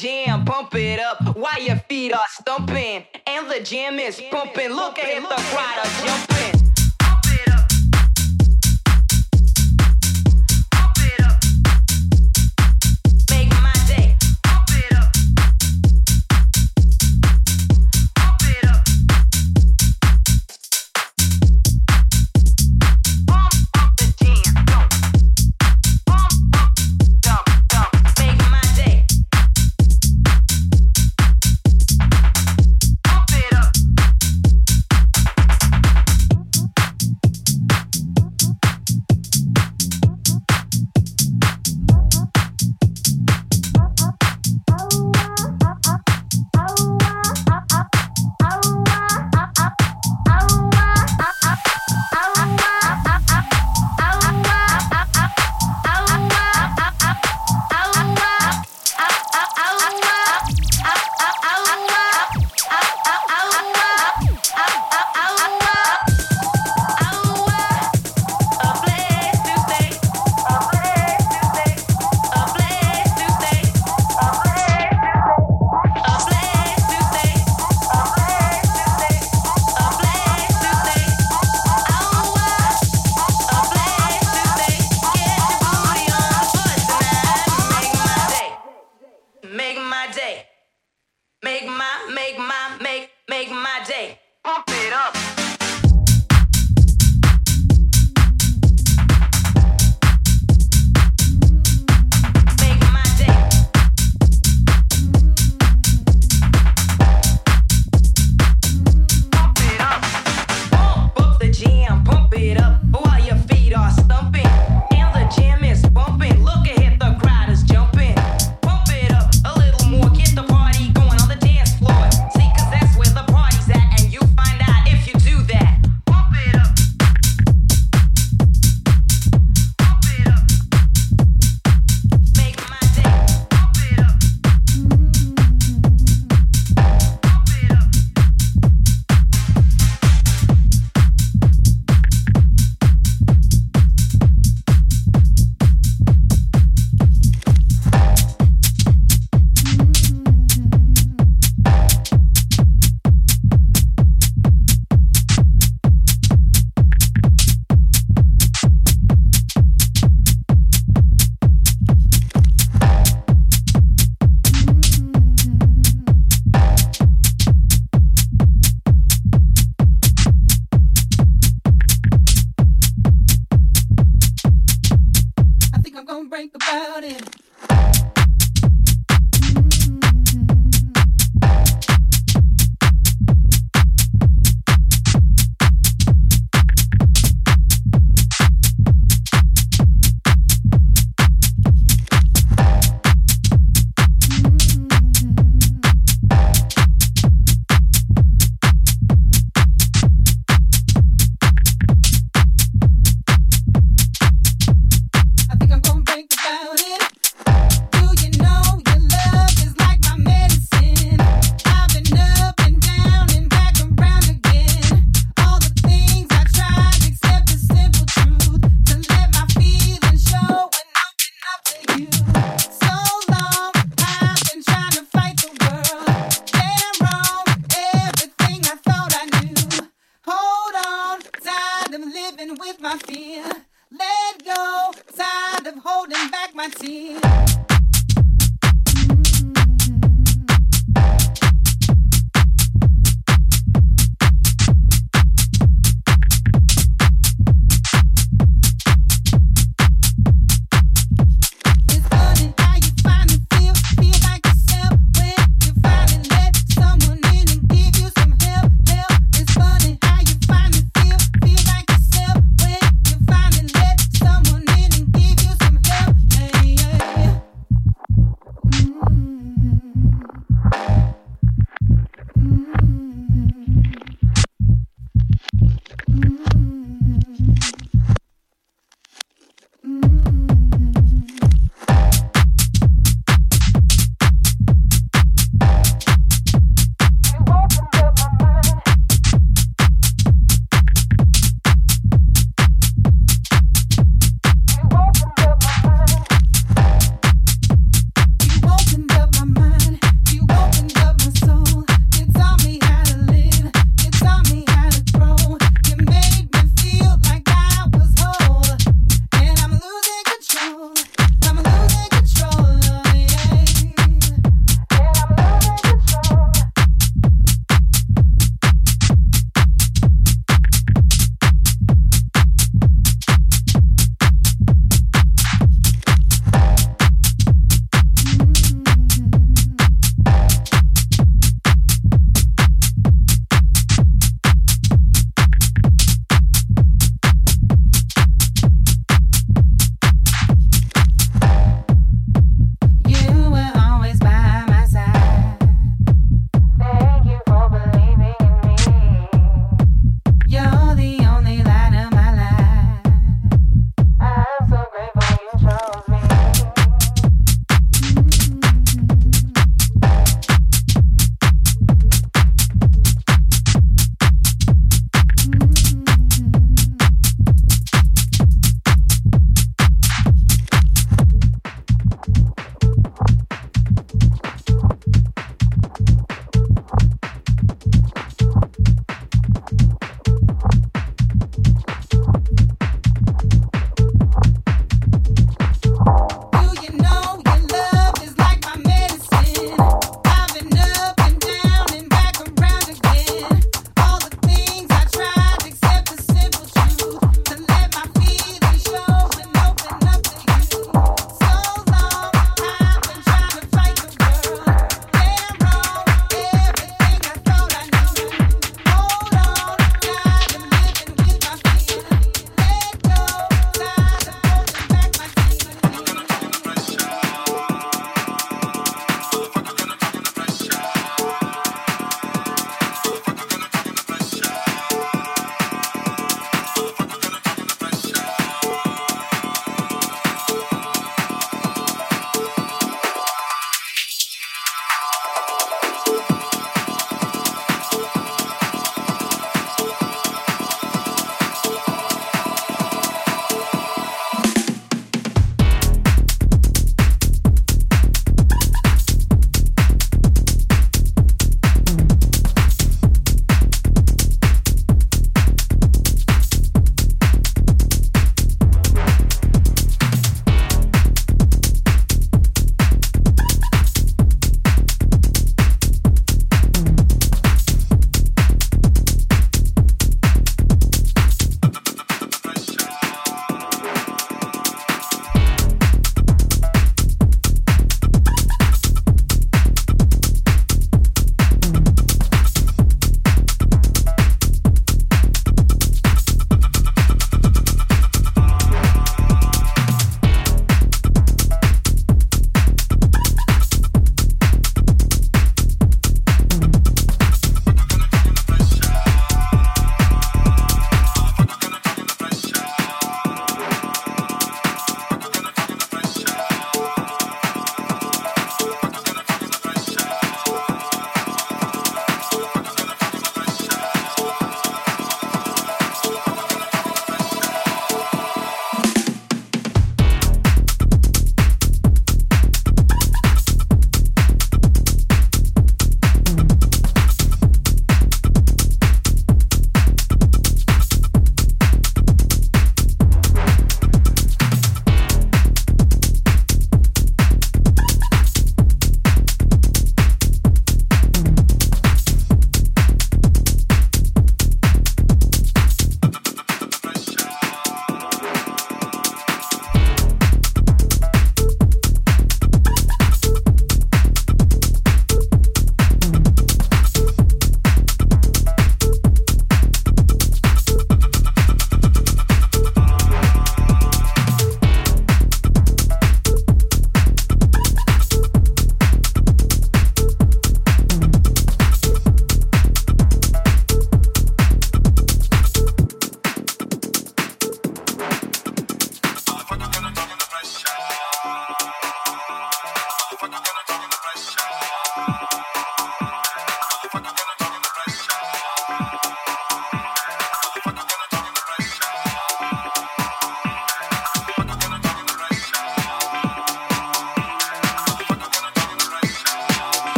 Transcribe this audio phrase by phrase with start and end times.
[0.00, 3.04] jam, pump it up while your feet are stumping.
[3.26, 4.70] And the jam is pumping.
[4.70, 6.55] Look at the crowd jumping.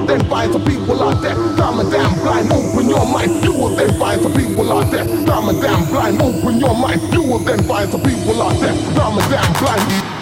[0.00, 1.34] will then find some people out there.
[1.34, 3.44] Dumb a damn blind, open your mind.
[3.44, 5.04] You will then find some people out there.
[5.04, 7.00] Dumb a damn blind, open your mind.
[7.12, 8.74] You will then find some people out there.
[8.94, 10.19] Dumb a damn blind.